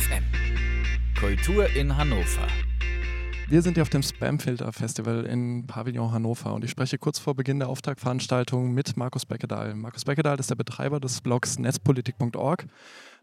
FM. 0.00 0.24
Kultur 1.18 1.68
in 1.76 1.94
Hannover. 1.94 2.46
Wir 3.48 3.60
sind 3.60 3.74
hier 3.74 3.82
auf 3.82 3.90
dem 3.90 4.02
Spamfilter 4.02 4.72
Festival 4.72 5.26
in 5.26 5.66
Pavillon 5.66 6.10
Hannover 6.10 6.54
und 6.54 6.64
ich 6.64 6.70
spreche 6.70 6.96
kurz 6.96 7.18
vor 7.18 7.34
Beginn 7.34 7.58
der 7.58 7.68
Auftaktveranstaltung 7.68 8.72
mit 8.72 8.96
Markus 8.96 9.26
Beckedahl. 9.26 9.74
Markus 9.74 10.06
Beckedahl 10.06 10.40
ist 10.40 10.48
der 10.48 10.54
Betreiber 10.54 11.00
des 11.00 11.20
Blogs 11.20 11.58
netzpolitik.org, 11.58 12.66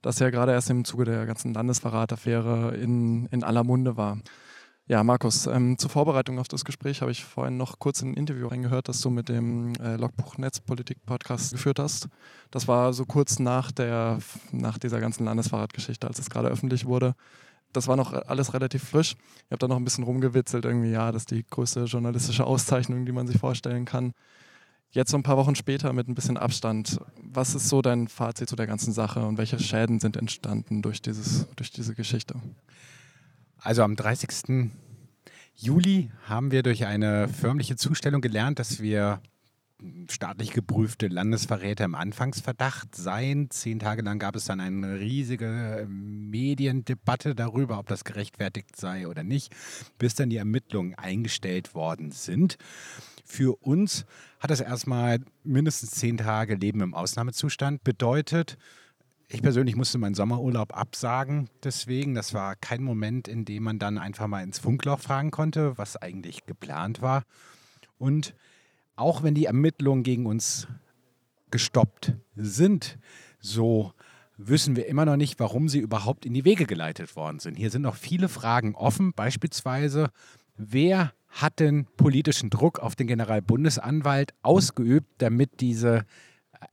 das 0.03 0.19
ja 0.19 0.29
gerade 0.29 0.51
erst 0.51 0.69
im 0.69 0.85
Zuge 0.85 1.05
der 1.05 1.25
ganzen 1.25 1.53
Landesverrataffäre 1.55 2.75
in, 2.75 3.25
in 3.27 3.43
aller 3.43 3.63
Munde 3.63 3.97
war. 3.97 4.19
Ja, 4.89 5.03
Markus, 5.03 5.47
ähm, 5.47 5.77
zur 5.77 5.89
Vorbereitung 5.89 6.39
auf 6.39 6.47
das 6.47 6.63
Gespräch 6.63 7.01
habe 7.01 7.11
ich 7.11 7.25
vorhin 7.25 7.57
noch 7.57 7.77
kurz 7.77 8.01
in 8.01 8.11
ein 8.11 8.13
Interview 8.13 8.47
reingehört, 8.47 8.87
das 8.87 9.01
du 9.01 9.09
mit 9.09 9.27
dem 9.27 9.75
äh, 9.81 9.97
Logbuch 9.97 10.37
Netzpolitik 10.37 11.05
Podcast 11.05 11.51
geführt 11.51 11.77
hast. 11.77 12.07
Das 12.51 12.69
war 12.69 12.93
so 12.93 13.05
kurz 13.05 13.37
nach, 13.37 13.69
der, 13.73 14.19
nach 14.53 14.77
dieser 14.77 15.01
ganzen 15.01 15.25
Landesfahrradgeschichte, 15.25 16.07
als 16.07 16.19
es 16.19 16.29
gerade 16.29 16.47
öffentlich 16.47 16.85
wurde. 16.85 17.15
Das 17.73 17.89
war 17.89 17.97
noch 17.97 18.13
alles 18.13 18.53
relativ 18.53 18.81
frisch. 18.81 19.15
Ich 19.47 19.51
habe 19.51 19.59
da 19.59 19.67
noch 19.67 19.75
ein 19.75 19.83
bisschen 19.83 20.05
rumgewitzelt, 20.05 20.63
irgendwie, 20.63 20.91
ja, 20.91 21.11
das 21.11 21.23
ist 21.23 21.31
die 21.31 21.45
größte 21.45 21.83
journalistische 21.83 22.45
Auszeichnung, 22.45 23.05
die 23.05 23.11
man 23.11 23.27
sich 23.27 23.37
vorstellen 23.37 23.83
kann. 23.83 24.13
Jetzt 24.91 25.11
so 25.11 25.17
ein 25.17 25.23
paar 25.23 25.35
Wochen 25.35 25.55
später 25.55 25.91
mit 25.91 26.07
ein 26.07 26.15
bisschen 26.15 26.37
Abstand, 26.37 27.01
was 27.21 27.55
ist 27.55 27.67
so 27.67 27.81
dein 27.81 28.07
Fazit 28.07 28.47
zu 28.47 28.55
der 28.55 28.67
ganzen 28.67 28.93
Sache 28.93 29.25
und 29.25 29.37
welche 29.37 29.59
Schäden 29.59 29.99
sind 29.99 30.15
entstanden 30.15 30.81
durch, 30.81 31.01
dieses, 31.01 31.45
durch 31.57 31.71
diese 31.71 31.93
Geschichte? 31.93 32.35
Also 33.59 33.83
am 33.83 33.95
30. 33.95 34.71
Juli 35.55 36.11
haben 36.25 36.51
wir 36.51 36.63
durch 36.63 36.85
eine 36.85 37.27
förmliche 37.27 37.75
Zustellung 37.75 38.21
gelernt, 38.21 38.59
dass 38.59 38.79
wir 38.79 39.21
staatlich 40.09 40.51
geprüfte 40.51 41.07
Landesverräter 41.07 41.85
im 41.85 41.95
Anfangsverdacht 41.95 42.95
seien. 42.95 43.49
Zehn 43.51 43.79
Tage 43.79 44.01
lang 44.01 44.19
gab 44.19 44.35
es 44.35 44.45
dann 44.45 44.59
eine 44.59 44.99
riesige 44.99 45.87
Mediendebatte 45.89 47.35
darüber, 47.35 47.77
ob 47.77 47.87
das 47.87 48.03
gerechtfertigt 48.03 48.75
sei 48.75 49.07
oder 49.07 49.23
nicht, 49.23 49.55
bis 49.99 50.15
dann 50.15 50.29
die 50.29 50.37
Ermittlungen 50.37 50.95
eingestellt 50.95 51.75
worden 51.75 52.11
sind. 52.11 52.57
Für 53.23 53.55
uns 53.61 54.05
hat 54.39 54.51
das 54.51 54.61
erstmal 54.61 55.19
mindestens 55.43 55.91
zehn 55.91 56.17
Tage 56.17 56.55
Leben 56.55 56.81
im 56.81 56.93
Ausnahmezustand 56.93 57.83
bedeutet. 57.83 58.57
Ich 59.29 59.41
persönlich 59.41 59.75
musste 59.75 59.97
meinen 59.97 60.15
Sommerurlaub 60.15 60.75
absagen, 60.75 61.49
deswegen. 61.61 62.15
Das 62.15 62.33
war 62.33 62.55
kein 62.55 62.81
Moment, 62.81 63.27
in 63.27 63.43
dem 63.43 63.63
man 63.63 63.77
dann 63.77 63.97
einfach 63.97 64.27
mal 64.27 64.41
ins 64.41 64.57
Funkloch 64.57 64.99
fragen 64.99 65.31
konnte, 65.31 65.77
was 65.77 65.97
eigentlich 65.97 66.45
geplant 66.45 67.01
war. 67.01 67.23
Und 67.97 68.35
auch 68.95 69.23
wenn 69.23 69.35
die 69.35 69.45
Ermittlungen 69.45 70.03
gegen 70.03 70.25
uns 70.25 70.67
gestoppt 71.51 72.15
sind, 72.35 72.97
so 73.39 73.91
wissen 74.37 74.77
wir 74.77 74.87
immer 74.87 75.05
noch 75.05 75.17
nicht, 75.17 75.39
warum 75.41 75.67
sie 75.67 75.79
überhaupt 75.79 76.25
in 76.25 76.33
die 76.33 76.45
Wege 76.45 76.65
geleitet 76.65 77.15
worden 77.17 77.39
sind. 77.39 77.55
Hier 77.55 77.69
sind 77.69 77.81
noch 77.81 77.95
viele 77.95 78.29
Fragen 78.29 78.75
offen, 78.75 79.11
beispielsweise, 79.13 80.09
wer 80.55 81.11
hat 81.27 81.59
denn 81.59 81.85
politischen 81.97 82.49
Druck 82.49 82.79
auf 82.79 82.95
den 82.95 83.07
Generalbundesanwalt 83.07 84.33
ausgeübt, 84.41 85.09
damit 85.17 85.59
diese 85.59 86.05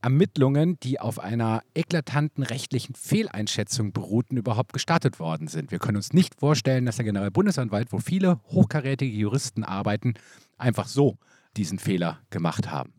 Ermittlungen, 0.02 0.78
die 0.80 1.00
auf 1.00 1.18
einer 1.18 1.62
eklatanten 1.74 2.42
rechtlichen 2.42 2.94
Fehleinschätzung 2.94 3.92
beruhten, 3.92 4.36
überhaupt 4.36 4.72
gestartet 4.72 5.18
worden 5.18 5.48
sind. 5.48 5.70
Wir 5.70 5.78
können 5.78 5.96
uns 5.96 6.12
nicht 6.12 6.38
vorstellen, 6.38 6.86
dass 6.86 6.96
der 6.96 7.04
Generalbundesanwalt, 7.04 7.92
wo 7.92 7.98
viele 7.98 8.40
hochkarätige 8.48 9.16
Juristen 9.16 9.64
arbeiten, 9.64 10.14
einfach 10.58 10.86
so 10.86 11.18
diesen 11.56 11.78
Fehler 11.78 12.18
gemacht 12.30 12.70
haben. 12.70 12.92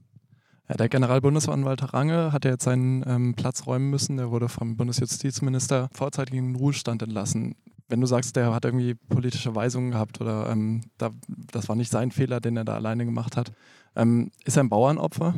Ja, 0.67 0.75
der 0.75 0.89
Generalbundesanwalt 0.89 1.93
Range 1.93 2.31
hat 2.31 2.45
ja 2.45 2.51
jetzt 2.51 2.63
seinen 2.63 3.03
ähm, 3.07 3.35
Platz 3.35 3.67
räumen 3.67 3.89
müssen. 3.91 4.17
Der 4.17 4.31
wurde 4.31 4.49
vom 4.49 4.77
Bundesjustizminister 4.77 5.89
vorzeitig 5.91 6.35
in 6.35 6.53
den 6.53 6.55
Ruhestand 6.55 7.03
entlassen. 7.03 7.55
Wenn 7.87 8.01
du 8.01 8.07
sagst, 8.07 8.35
der 8.35 8.51
hat 8.51 8.65
irgendwie 8.65 8.95
politische 8.95 9.53
Weisungen 9.53 9.91
gehabt 9.91 10.19
oder 10.21 10.49
ähm, 10.49 10.81
da, 10.97 11.11
das 11.27 11.69
war 11.69 11.75
nicht 11.75 11.91
sein 11.91 12.09
Fehler, 12.09 12.39
den 12.39 12.57
er 12.57 12.65
da 12.65 12.73
alleine 12.73 13.05
gemacht 13.05 13.37
hat, 13.37 13.51
ähm, 13.95 14.31
ist 14.43 14.57
er 14.57 14.63
ein 14.63 14.69
Bauernopfer? 14.69 15.35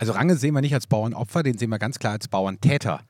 Also 0.00 0.14
Range 0.14 0.34
sehen 0.34 0.54
wir 0.54 0.62
nicht 0.62 0.72
als 0.72 0.86
Bauernopfer, 0.86 1.42
den 1.42 1.58
sehen 1.58 1.68
wir 1.68 1.78
ganz 1.78 1.98
klar 1.98 2.14
als 2.14 2.26
Bauerntäter. 2.26 3.00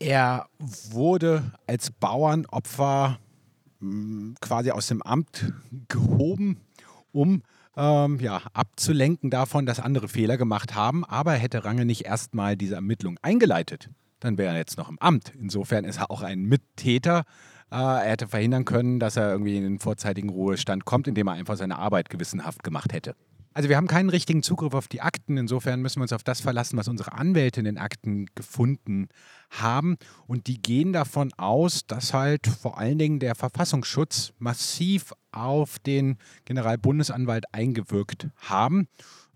Er 0.00 0.48
wurde 0.90 1.44
als 1.68 1.92
Bauernopfer 1.92 3.20
hm, 3.78 4.34
quasi 4.40 4.72
aus 4.72 4.88
dem 4.88 5.00
Amt 5.00 5.52
gehoben, 5.86 6.60
um 7.12 7.44
ähm, 7.76 8.18
ja, 8.18 8.42
abzulenken 8.52 9.30
davon, 9.30 9.64
dass 9.64 9.78
andere 9.78 10.08
Fehler 10.08 10.36
gemacht 10.36 10.74
haben. 10.74 11.04
Aber 11.04 11.34
hätte 11.34 11.64
Range 11.64 11.84
nicht 11.84 12.04
erstmal 12.04 12.56
diese 12.56 12.74
Ermittlung 12.74 13.16
eingeleitet, 13.22 13.88
dann 14.18 14.36
wäre 14.36 14.52
er 14.52 14.58
jetzt 14.58 14.76
noch 14.76 14.88
im 14.88 14.98
Amt. 14.98 15.32
Insofern 15.40 15.84
ist 15.84 15.98
er 15.98 16.10
auch 16.10 16.22
ein 16.22 16.42
Mittäter. 16.42 17.22
Äh, 17.70 17.76
er 17.76 18.10
hätte 18.10 18.26
verhindern 18.26 18.64
können, 18.64 18.98
dass 18.98 19.16
er 19.16 19.30
irgendwie 19.30 19.56
in 19.56 19.62
den 19.62 19.78
vorzeitigen 19.78 20.30
Ruhestand 20.30 20.84
kommt, 20.84 21.06
indem 21.06 21.28
er 21.28 21.34
einfach 21.34 21.56
seine 21.56 21.78
Arbeit 21.78 22.10
gewissenhaft 22.10 22.64
gemacht 22.64 22.92
hätte. 22.92 23.14
Also 23.52 23.68
wir 23.68 23.76
haben 23.76 23.88
keinen 23.88 24.10
richtigen 24.10 24.42
Zugriff 24.44 24.74
auf 24.74 24.86
die 24.86 25.00
Akten. 25.00 25.36
Insofern 25.36 25.80
müssen 25.80 25.98
wir 25.98 26.02
uns 26.02 26.12
auf 26.12 26.22
das 26.22 26.40
verlassen, 26.40 26.76
was 26.76 26.86
unsere 26.86 27.12
Anwälte 27.12 27.60
in 27.60 27.64
den 27.64 27.78
Akten 27.78 28.26
gefunden 28.36 29.08
haben. 29.50 29.96
Und 30.28 30.46
die 30.46 30.62
gehen 30.62 30.92
davon 30.92 31.32
aus, 31.36 31.84
dass 31.86 32.14
halt 32.14 32.46
vor 32.46 32.78
allen 32.78 32.98
Dingen 32.98 33.18
der 33.18 33.34
Verfassungsschutz 33.34 34.32
massiv 34.38 35.12
auf 35.32 35.80
den 35.80 36.18
Generalbundesanwalt 36.44 37.52
eingewirkt 37.52 38.28
haben 38.36 38.86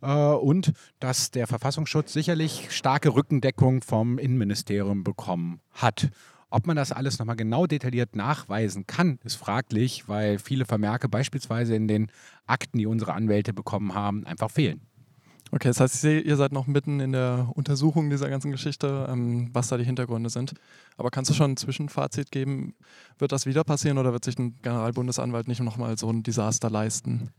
äh, 0.00 0.12
und 0.12 0.72
dass 1.00 1.32
der 1.32 1.48
Verfassungsschutz 1.48 2.12
sicherlich 2.12 2.68
starke 2.70 3.14
Rückendeckung 3.14 3.82
vom 3.82 4.18
Innenministerium 4.18 5.02
bekommen 5.02 5.60
hat. 5.72 6.10
Ob 6.50 6.66
man 6.66 6.76
das 6.76 6.92
alles 6.92 7.18
nochmal 7.18 7.36
genau 7.36 7.66
detailliert 7.66 8.16
nachweisen 8.16 8.86
kann, 8.86 9.18
ist 9.24 9.36
fraglich, 9.36 10.08
weil 10.08 10.38
viele 10.38 10.64
Vermerke 10.64 11.08
beispielsweise 11.08 11.74
in 11.74 11.88
den 11.88 12.10
Akten, 12.46 12.78
die 12.78 12.86
unsere 12.86 13.14
Anwälte 13.14 13.52
bekommen 13.52 13.94
haben, 13.94 14.24
einfach 14.26 14.50
fehlen. 14.50 14.80
Okay, 15.50 15.68
das 15.68 15.78
heißt, 15.78 16.04
ihr 16.04 16.36
seid 16.36 16.52
noch 16.52 16.66
mitten 16.66 16.98
in 16.98 17.12
der 17.12 17.48
Untersuchung 17.54 18.10
dieser 18.10 18.28
ganzen 18.28 18.50
Geschichte, 18.50 19.06
ähm, 19.08 19.50
was 19.52 19.68
da 19.68 19.76
die 19.76 19.84
Hintergründe 19.84 20.28
sind. 20.28 20.54
Aber 20.96 21.10
kannst 21.10 21.30
du 21.30 21.34
schon 21.34 21.52
ein 21.52 21.56
Zwischenfazit 21.56 22.32
geben? 22.32 22.74
Wird 23.18 23.30
das 23.30 23.46
wieder 23.46 23.62
passieren 23.62 23.98
oder 23.98 24.12
wird 24.12 24.24
sich 24.24 24.36
ein 24.38 24.56
Generalbundesanwalt 24.62 25.46
nicht 25.46 25.60
nochmal 25.60 25.96
so 25.96 26.10
ein 26.10 26.24
Desaster 26.24 26.70
leisten? 26.70 27.30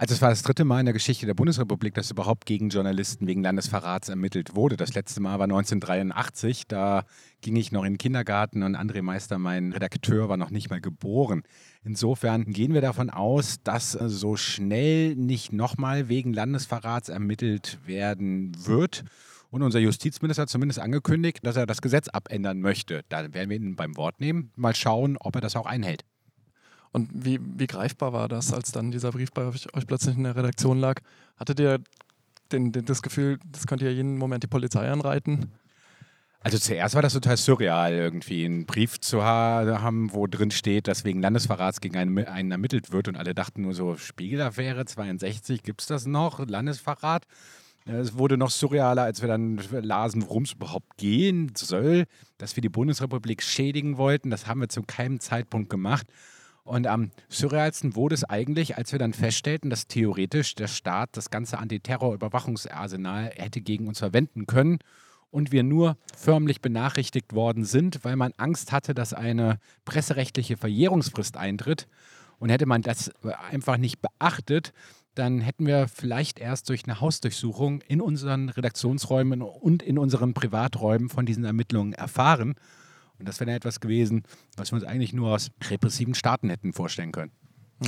Also 0.00 0.14
es 0.14 0.22
war 0.22 0.30
das 0.30 0.44
dritte 0.44 0.64
Mal 0.64 0.78
in 0.78 0.86
der 0.86 0.92
Geschichte 0.92 1.26
der 1.26 1.34
Bundesrepublik, 1.34 1.92
dass 1.92 2.12
überhaupt 2.12 2.46
gegen 2.46 2.68
Journalisten 2.68 3.26
wegen 3.26 3.42
Landesverrats 3.42 4.08
ermittelt 4.08 4.54
wurde. 4.54 4.76
Das 4.76 4.94
letzte 4.94 5.20
Mal 5.20 5.40
war 5.40 5.46
1983. 5.46 6.68
Da 6.68 7.02
ging 7.40 7.56
ich 7.56 7.72
noch 7.72 7.82
in 7.82 7.94
den 7.94 7.98
Kindergarten 7.98 8.62
und 8.62 8.76
André 8.76 9.02
Meister, 9.02 9.40
mein 9.40 9.72
Redakteur, 9.72 10.28
war 10.28 10.36
noch 10.36 10.50
nicht 10.50 10.70
mal 10.70 10.80
geboren. 10.80 11.42
Insofern 11.82 12.44
gehen 12.44 12.74
wir 12.74 12.80
davon 12.80 13.10
aus, 13.10 13.56
dass 13.64 13.90
so 13.90 14.36
schnell 14.36 15.16
nicht 15.16 15.52
nochmal 15.52 16.08
wegen 16.08 16.32
Landesverrats 16.32 17.08
ermittelt 17.08 17.80
werden 17.84 18.52
wird. 18.66 19.02
Und 19.50 19.62
unser 19.64 19.80
Justizminister 19.80 20.42
hat 20.42 20.48
zumindest 20.48 20.78
angekündigt, 20.78 21.40
dass 21.42 21.56
er 21.56 21.66
das 21.66 21.82
Gesetz 21.82 22.08
abändern 22.08 22.60
möchte. 22.60 23.02
Da 23.08 23.34
werden 23.34 23.50
wir 23.50 23.56
ihn 23.56 23.74
beim 23.74 23.96
Wort 23.96 24.20
nehmen, 24.20 24.52
mal 24.54 24.76
schauen, 24.76 25.16
ob 25.18 25.34
er 25.34 25.40
das 25.40 25.56
auch 25.56 25.66
einhält. 25.66 26.04
Und 26.92 27.10
wie, 27.12 27.38
wie 27.42 27.66
greifbar 27.66 28.12
war 28.12 28.28
das, 28.28 28.52
als 28.52 28.72
dann 28.72 28.90
dieser 28.90 29.12
Brief 29.12 29.32
bei 29.32 29.44
euch, 29.46 29.72
euch 29.74 29.86
plötzlich 29.86 30.16
in 30.16 30.24
der 30.24 30.36
Redaktion 30.36 30.78
lag? 30.78 31.00
Hattet 31.36 31.60
ihr 31.60 31.80
den, 32.52 32.72
den, 32.72 32.84
das 32.84 33.02
Gefühl, 33.02 33.38
das 33.50 33.66
könnte 33.66 33.84
ja 33.84 33.90
jeden 33.90 34.16
Moment 34.16 34.42
die 34.42 34.48
Polizei 34.48 34.90
anreiten? 34.90 35.52
Also 36.40 36.56
zuerst 36.56 36.94
war 36.94 37.02
das 37.02 37.12
total 37.12 37.36
surreal, 37.36 37.92
irgendwie 37.92 38.44
einen 38.44 38.64
Brief 38.64 39.00
zu 39.00 39.24
haben, 39.24 40.12
wo 40.12 40.26
drin 40.28 40.52
steht, 40.52 40.86
dass 40.86 41.04
wegen 41.04 41.20
Landesverrats 41.20 41.80
gegen 41.80 41.96
einen, 41.96 42.26
einen 42.26 42.52
ermittelt 42.52 42.92
wird 42.92 43.08
und 43.08 43.16
alle 43.16 43.34
dachten 43.34 43.62
nur 43.62 43.74
so, 43.74 43.96
Spiegelaffäre 43.96 44.84
62, 44.84 45.62
gibt 45.64 45.80
es 45.80 45.88
das 45.88 46.06
noch? 46.06 46.46
Landesverrat? 46.46 47.26
Es 47.86 48.16
wurde 48.16 48.36
noch 48.36 48.50
surrealer, 48.50 49.02
als 49.02 49.22
wir 49.22 49.28
dann 49.28 49.58
lasen, 49.70 50.22
worum 50.22 50.44
es 50.44 50.52
überhaupt 50.52 50.96
gehen 50.98 51.52
soll, 51.56 52.04
dass 52.36 52.54
wir 52.54 52.60
die 52.60 52.68
Bundesrepublik 52.68 53.42
schädigen 53.42 53.96
wollten. 53.96 54.30
Das 54.30 54.46
haben 54.46 54.60
wir 54.60 54.68
zu 54.68 54.82
keinem 54.82 55.20
Zeitpunkt 55.20 55.70
gemacht. 55.70 56.06
Und 56.68 56.86
am 56.86 57.10
surrealsten 57.30 57.96
wurde 57.96 58.14
es 58.14 58.24
eigentlich, 58.24 58.76
als 58.76 58.92
wir 58.92 58.98
dann 58.98 59.14
feststellten, 59.14 59.70
dass 59.70 59.86
theoretisch 59.86 60.54
der 60.54 60.68
Staat 60.68 61.08
das 61.16 61.30
ganze 61.30 61.58
Antiterror-Überwachungsarsenal 61.58 63.30
hätte 63.34 63.62
gegen 63.62 63.88
uns 63.88 64.00
verwenden 64.00 64.46
können 64.46 64.78
und 65.30 65.50
wir 65.50 65.62
nur 65.62 65.96
förmlich 66.14 66.60
benachrichtigt 66.60 67.32
worden 67.32 67.64
sind, 67.64 68.04
weil 68.04 68.16
man 68.16 68.34
Angst 68.36 68.70
hatte, 68.70 68.92
dass 68.94 69.14
eine 69.14 69.58
presserechtliche 69.86 70.58
Verjährungsfrist 70.58 71.38
eintritt. 71.38 71.88
Und 72.38 72.50
hätte 72.50 72.66
man 72.66 72.82
das 72.82 73.10
einfach 73.50 73.78
nicht 73.78 74.00
beachtet, 74.02 74.74
dann 75.14 75.40
hätten 75.40 75.66
wir 75.66 75.88
vielleicht 75.88 76.38
erst 76.38 76.68
durch 76.68 76.84
eine 76.84 77.00
Hausdurchsuchung 77.00 77.80
in 77.80 78.02
unseren 78.02 78.50
Redaktionsräumen 78.50 79.40
und 79.40 79.82
in 79.82 79.98
unseren 79.98 80.34
Privaträumen 80.34 81.08
von 81.08 81.24
diesen 81.24 81.44
Ermittlungen 81.44 81.94
erfahren. 81.94 82.56
Und 83.18 83.28
das 83.28 83.40
wäre 83.40 83.52
etwas 83.52 83.80
gewesen, 83.80 84.22
was 84.56 84.72
wir 84.72 84.76
uns 84.76 84.84
eigentlich 84.84 85.12
nur 85.12 85.34
aus 85.34 85.50
repressiven 85.68 86.14
Staaten 86.14 86.50
hätten 86.50 86.72
vorstellen 86.72 87.12
können. 87.12 87.32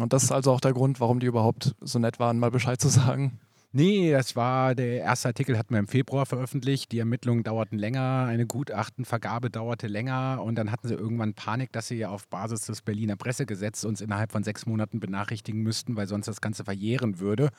Und 0.00 0.12
das 0.12 0.22
ist 0.22 0.32
also 0.32 0.52
auch 0.52 0.60
der 0.60 0.72
Grund, 0.72 1.00
warum 1.00 1.20
die 1.20 1.26
überhaupt 1.26 1.74
so 1.80 1.98
nett 1.98 2.18
waren, 2.18 2.38
mal 2.38 2.50
Bescheid 2.50 2.80
zu 2.80 2.88
sagen. 2.88 3.40
Nee, 3.72 4.10
das 4.10 4.34
war 4.34 4.74
der 4.74 4.98
erste 4.98 5.28
Artikel, 5.28 5.56
hatten 5.56 5.72
wir 5.72 5.78
im 5.78 5.86
Februar 5.86 6.26
veröffentlicht. 6.26 6.90
Die 6.90 6.98
Ermittlungen 6.98 7.44
dauerten 7.44 7.78
länger, 7.78 8.26
eine 8.28 8.44
Gutachtenvergabe 8.44 9.48
dauerte 9.48 9.86
länger 9.86 10.42
und 10.42 10.56
dann 10.56 10.72
hatten 10.72 10.88
sie 10.88 10.94
irgendwann 10.94 11.34
Panik, 11.34 11.70
dass 11.70 11.86
sie 11.86 12.04
auf 12.04 12.26
Basis 12.26 12.62
des 12.66 12.82
Berliner 12.82 13.14
Pressegesetzes 13.14 13.84
uns 13.84 14.00
innerhalb 14.00 14.32
von 14.32 14.42
sechs 14.42 14.66
Monaten 14.66 14.98
benachrichtigen 14.98 15.62
müssten, 15.62 15.94
weil 15.94 16.08
sonst 16.08 16.26
das 16.26 16.40
Ganze 16.40 16.64
verjähren 16.64 17.20
würde. 17.20 17.50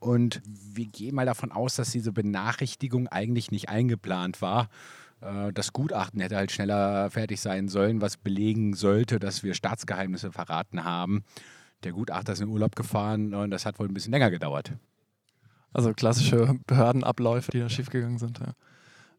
Und 0.00 0.42
wir 0.44 0.86
gehen 0.86 1.14
mal 1.14 1.26
davon 1.26 1.52
aus, 1.52 1.76
dass 1.76 1.92
diese 1.92 2.12
Benachrichtigung 2.12 3.06
eigentlich 3.06 3.52
nicht 3.52 3.68
eingeplant 3.68 4.42
war. 4.42 4.68
Äh, 5.26 5.52
das 5.52 5.72
Gutachten 5.72 6.20
hätte 6.20 6.36
halt 6.36 6.52
schneller 6.52 7.10
fertig 7.10 7.40
sein 7.40 7.68
sollen, 7.68 8.00
was 8.00 8.16
belegen 8.16 8.74
sollte, 8.74 9.18
dass 9.18 9.42
wir 9.42 9.54
Staatsgeheimnisse 9.54 10.32
verraten 10.32 10.84
haben. 10.84 11.24
Der 11.84 11.92
Gutachter 11.92 12.32
ist 12.32 12.40
in 12.40 12.48
Urlaub 12.48 12.74
gefahren 12.74 13.34
und 13.34 13.50
das 13.50 13.66
hat 13.66 13.78
wohl 13.78 13.88
ein 13.88 13.94
bisschen 13.94 14.12
länger 14.12 14.30
gedauert. 14.30 14.72
Also 15.72 15.92
klassische 15.92 16.58
Behördenabläufe, 16.66 17.50
die 17.50 17.60
da 17.60 17.68
schiefgegangen 17.68 18.18
sind. 18.18 18.38
Ja. 18.38 18.54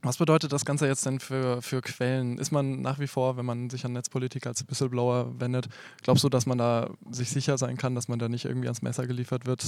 Was 0.01 0.17
bedeutet 0.17 0.51
das 0.51 0.65
Ganze 0.65 0.87
jetzt 0.87 1.05
denn 1.05 1.19
für, 1.19 1.61
für 1.61 1.81
Quellen? 1.81 2.37
Ist 2.37 2.51
man 2.51 2.81
nach 2.81 2.99
wie 2.99 3.07
vor, 3.07 3.37
wenn 3.37 3.45
man 3.45 3.69
sich 3.69 3.85
an 3.85 3.93
Netzpolitik 3.93 4.45
als 4.47 4.67
Whistleblower 4.67 5.39
wendet, 5.39 5.67
glaubst 6.03 6.23
du, 6.23 6.29
dass 6.29 6.45
man 6.45 6.57
da 6.57 6.91
sich 7.09 7.29
sicher 7.29 7.57
sein 7.57 7.77
kann, 7.77 7.95
dass 7.95 8.07
man 8.07 8.19
da 8.19 8.29
nicht 8.29 8.45
irgendwie 8.45 8.67
ans 8.67 8.81
Messer 8.81 9.07
geliefert 9.07 9.45
wird? 9.45 9.63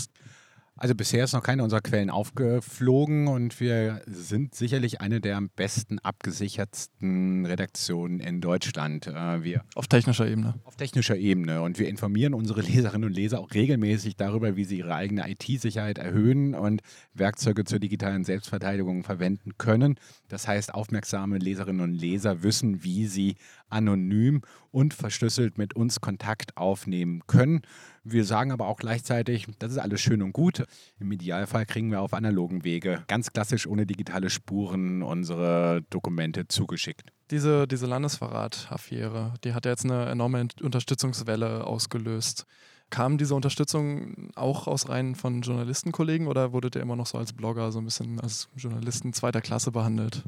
Also 0.81 0.95
bisher 0.95 1.25
ist 1.25 1.33
noch 1.33 1.43
keine 1.43 1.61
unserer 1.61 1.81
Quellen 1.81 2.09
aufgeflogen 2.09 3.27
und 3.27 3.59
wir 3.59 4.01
sind 4.07 4.55
sicherlich 4.55 5.01
eine 5.01 5.19
der 5.19 5.35
am 5.35 5.49
besten 5.49 5.99
abgesichertsten 5.99 7.45
Redaktionen 7.45 8.21
in 8.21 8.39
Deutschland. 8.39 9.07
Äh, 9.07 9.43
wir 9.43 9.65
auf 9.75 9.87
technischer 9.87 10.25
Ebene. 10.25 10.53
Auf 10.63 10.77
technischer 10.77 11.17
Ebene. 11.17 11.61
Und 11.63 11.79
wir 11.79 11.89
informieren 11.89 12.33
unsere 12.33 12.61
Leserinnen 12.69 13.09
und 13.09 13.13
Leser 13.13 13.41
auch 13.41 13.53
regelmäßig 13.53 14.15
darüber, 14.15 14.55
wie 14.55 14.63
sie 14.63 14.77
ihre 14.77 14.95
eigene 14.95 15.29
IT-Sicherheit 15.29 15.97
erhöhen 15.97 16.55
und 16.55 16.81
Werkzeuge 17.13 17.65
zur 17.65 17.79
digitalen 17.79 18.23
Selbstverteidigung 18.23 19.03
verwenden 19.03 19.57
können. 19.57 19.99
Das 20.29 20.47
heißt, 20.47 20.73
aufmerksame 20.73 21.39
Leserinnen 21.39 21.81
und 21.81 21.91
Leser 21.91 22.41
wissen, 22.41 22.85
wie 22.85 23.05
sie 23.05 23.35
anonym 23.67 24.43
und 24.71 24.93
verschlüsselt 24.93 25.57
mit 25.57 25.75
uns 25.75 25.99
Kontakt 25.99 26.55
aufnehmen 26.55 27.23
können. 27.27 27.63
Wir 28.03 28.23
sagen 28.23 28.51
aber 28.51 28.67
auch 28.67 28.77
gleichzeitig, 28.77 29.47
das 29.59 29.73
ist 29.73 29.77
alles 29.77 30.01
schön 30.01 30.21
und 30.21 30.31
gut. 30.31 30.63
Im 30.99 31.11
Idealfall 31.11 31.65
kriegen 31.65 31.91
wir 31.91 32.01
auf 32.01 32.13
analogen 32.13 32.63
Wege 32.63 33.03
ganz 33.07 33.31
klassisch 33.31 33.67
ohne 33.67 33.85
digitale 33.85 34.29
Spuren 34.29 35.03
unsere 35.03 35.81
Dokumente 35.89 36.47
zugeschickt. 36.47 37.11
Diese, 37.31 37.67
diese 37.67 37.85
Landesverrat-Affäre, 37.85 39.35
die 39.43 39.53
hat 39.53 39.65
ja 39.65 39.71
jetzt 39.71 39.85
eine 39.85 40.05
enorme 40.05 40.47
Unterstützungswelle 40.61 41.65
ausgelöst. 41.65 42.45
Kam 42.89 43.19
diese 43.19 43.35
Unterstützung 43.35 44.31
auch 44.35 44.67
aus 44.67 44.89
Reihen 44.89 45.13
von 45.13 45.41
Journalistenkollegen 45.41 46.27
oder 46.27 46.53
wurdet 46.53 46.75
ihr 46.75 46.81
immer 46.81 46.95
noch 46.95 47.05
so 47.05 47.19
als 47.19 47.33
Blogger 47.33 47.71
so 47.71 47.79
ein 47.79 47.85
bisschen 47.85 48.19
als 48.19 48.49
Journalisten 48.55 49.13
zweiter 49.13 49.41
Klasse 49.41 49.71
behandelt? 49.71 50.23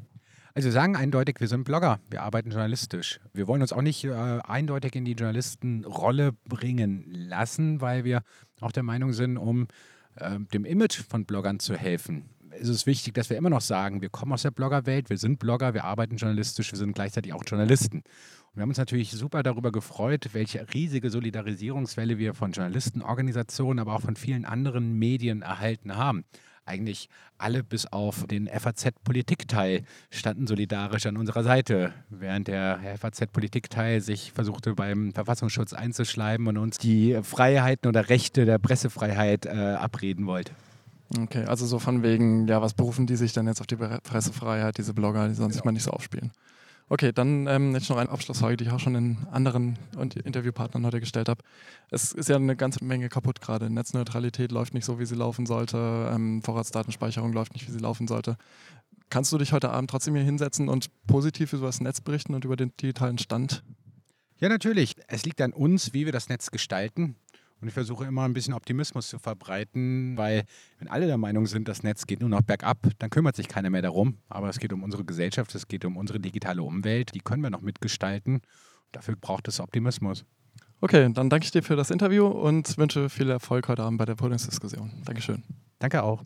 Also 0.54 0.68
wir 0.68 0.74
sagen 0.74 0.96
eindeutig, 0.96 1.40
wir 1.40 1.48
sind 1.48 1.64
Blogger, 1.64 2.00
wir 2.10 2.24
arbeiten 2.24 2.52
journalistisch. 2.52 3.20
Wir 3.34 3.48
wollen 3.48 3.62
uns 3.62 3.72
auch 3.72 3.82
nicht 3.82 4.04
äh, 4.04 4.12
eindeutig 4.12 4.96
in 4.96 5.06
die 5.06 5.14
Journalistenrolle 5.14 6.34
bringen 6.48 7.06
lassen, 7.08 7.80
weil 7.80 8.04
wir 8.04 8.22
auch 8.60 8.74
der 8.74 8.84
Meinung 8.84 9.14
sind, 9.14 9.38
um 9.38 9.68
äh, 10.16 10.40
dem 10.54 10.66
Image 10.66 11.02
von 11.02 11.26
Bloggern 11.26 11.60
zu 11.60 11.76
helfen, 11.76 12.30
ist 12.60 12.68
es 12.68 12.86
wichtig, 12.86 13.14
dass 13.14 13.30
wir 13.30 13.38
immer 13.38 13.50
noch 13.50 13.62
sagen, 13.62 14.02
wir 14.02 14.10
kommen 14.10 14.34
aus 14.34 14.42
der 14.42 14.52
Bloggerwelt, 14.52 15.10
wir 15.10 15.18
sind 15.18 15.40
Blogger, 15.40 15.74
wir 15.74 15.86
arbeiten 15.86 16.18
journalistisch, 16.18 16.72
wir 16.72 16.78
sind 16.78 16.94
gleichzeitig 16.94 17.34
auch 17.34 17.44
Journalisten. 17.46 17.98
Und 17.98 18.56
wir 18.56 18.64
haben 18.64 18.70
uns 18.70 18.78
natürlich 18.78 19.12
super 19.12 19.42
darüber 19.44 19.72
gefreut, 19.72 20.30
welche 20.34 20.66
riesige 20.74 21.10
Solidarisierungswelle 21.10 22.18
wir 22.18 22.34
von 22.34 22.52
Journalistenorganisationen, 22.52 23.80
aber 23.80 23.96
auch 23.96 24.02
von 24.02 24.18
vielen 24.18 24.46
anderen 24.46 25.00
Medien 25.00 25.42
erhalten 25.42 25.96
haben 25.96 26.26
eigentlich 26.66 27.10
alle 27.38 27.64
bis 27.64 27.86
auf 27.86 28.26
den 28.28 28.48
FAZ-Politikteil 28.48 29.84
standen 30.10 30.48
solidarisch 30.48 31.06
an 31.06 31.18
unserer 31.18 31.44
Seite, 31.44 31.94
während 32.10 32.48
der 32.48 32.80
FAZ-Politikteil 33.00 34.02
sich 34.02 34.32
versuchte 34.32 34.74
beim 34.76 35.14
Verfassungsschutz 35.14 35.74
einzuschleiben 35.74 36.48
und 36.48 36.58
uns 36.58 36.78
die 36.78 37.20
Freiheiten 37.24 37.88
oder 37.88 38.10
Rechte 38.10 38.46
der 38.46 38.60
Pressefreiheit 38.60 39.46
äh, 39.46 39.50
abreden 39.50 40.28
wollte. 40.28 40.54
Okay, 41.20 41.44
also 41.46 41.66
so 41.66 41.80
von 41.80 42.04
wegen, 42.04 42.48
ja, 42.48 42.62
was 42.62 42.74
berufen 42.74 43.06
die 43.06 43.18
sich 43.18 43.34
denn 43.34 43.48
jetzt 43.48 43.60
auf 43.60 43.68
die 43.68 43.76
Pressefreiheit, 43.76 44.78
diese 44.78 44.94
Blogger, 44.94 45.28
die 45.28 45.34
sonst 45.34 45.56
genau. 45.56 45.66
mal 45.66 45.72
nicht 45.74 45.84
so 45.84 45.92
aufspielen? 45.92 46.32
Okay, 46.92 47.14
dann 47.14 47.48
ähm, 47.48 47.74
jetzt 47.74 47.90
noch 47.90 47.96
eine 47.96 48.10
Abschlussfrage, 48.10 48.58
die 48.58 48.66
ich 48.66 48.70
auch 48.72 48.80
schon 48.82 48.96
in 48.96 49.18
anderen 49.32 49.80
Interviewpartnern 49.96 50.86
heute 50.86 51.00
gestellt 51.00 51.30
habe. 51.30 51.42
Es 51.90 52.12
ist 52.12 52.28
ja 52.28 52.36
eine 52.36 52.58
ganze 52.58 52.84
Menge 52.84 53.08
kaputt 53.08 53.40
gerade. 53.40 53.70
Netzneutralität 53.70 54.52
läuft 54.52 54.74
nicht 54.74 54.84
so, 54.84 55.00
wie 55.00 55.06
sie 55.06 55.16
laufen 55.16 55.46
sollte. 55.46 56.12
Ähm, 56.14 56.42
Vorratsdatenspeicherung 56.44 57.32
läuft 57.32 57.54
nicht, 57.54 57.66
wie 57.66 57.72
sie 57.72 57.80
laufen 57.80 58.10
sollte. 58.10 58.36
Kannst 59.10 59.32
du 59.32 59.38
dich 59.38 59.54
heute 59.54 59.70
Abend 59.70 59.90
trotzdem 59.90 60.16
hier 60.16 60.26
hinsetzen 60.26 60.68
und 60.68 60.90
positiv 61.08 61.54
über 61.54 61.68
das 61.68 61.80
Netz 61.80 62.02
berichten 62.02 62.36
und 62.36 62.44
über 62.44 62.58
den 62.58 62.76
digitalen 62.76 63.20
Stand? 63.20 63.64
Ja, 64.40 64.50
natürlich. 64.50 64.96
Es 65.08 65.24
liegt 65.24 65.40
an 65.40 65.54
uns, 65.54 65.94
wie 65.94 66.04
wir 66.04 66.12
das 66.12 66.28
Netz 66.28 66.52
gestalten. 66.52 67.16
Und 67.62 67.68
ich 67.68 67.74
versuche 67.74 68.06
immer 68.06 68.24
ein 68.24 68.34
bisschen 68.34 68.54
Optimismus 68.54 69.08
zu 69.08 69.20
verbreiten, 69.20 70.18
weil 70.18 70.44
wenn 70.80 70.88
alle 70.88 71.06
der 71.06 71.18
Meinung 71.18 71.46
sind, 71.46 71.68
das 71.68 71.84
Netz 71.84 72.08
geht 72.08 72.20
nur 72.20 72.30
noch 72.30 72.42
bergab, 72.42 72.80
dann 72.98 73.10
kümmert 73.12 73.36
sich 73.36 73.48
keiner 73.48 73.70
mehr 73.70 73.84
darum. 73.84 74.18
Aber 74.30 74.50
es 74.50 74.60
geht 74.60 74.74
um 74.74 74.84
unsere 74.84 75.06
Gesellschaft, 75.06 75.54
es 75.54 75.68
geht 75.68 75.86
um 75.86 75.96
unsere 75.96 76.20
digitale 76.20 76.64
Umwelt, 76.64 77.14
die 77.14 77.20
können 77.20 77.44
wir 77.44 77.52
noch 77.52 77.62
mitgestalten. 77.62 78.42
Dafür 78.92 79.16
braucht 79.16 79.48
es 79.48 79.60
Optimismus. 79.60 80.26
Okay, 80.82 81.14
dann 81.14 81.30
danke 81.30 81.46
ich 81.46 81.52
dir 81.52 81.62
für 81.62 81.76
das 81.76 81.92
Interview 81.92 82.26
und 82.26 82.76
wünsche 82.78 83.10
viel 83.10 83.30
Erfolg 83.30 83.68
heute 83.68 83.84
Abend 83.84 84.00
bei 84.00 84.06
der 84.06 84.16
Podiumsdiskussion. 84.16 84.92
Dankeschön. 85.06 85.44
Danke 85.78 86.02
auch. 86.02 86.24